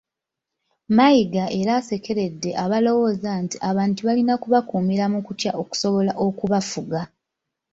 [0.97, 6.99] Mayiga era asekeredde abalowooza nti abantu balina kubakuumira mu kutya okusobola okubafuga.